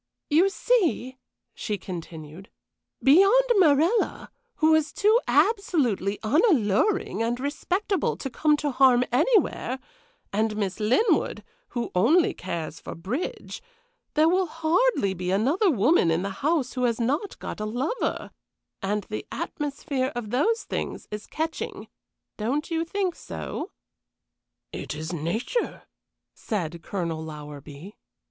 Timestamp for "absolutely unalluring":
5.27-7.21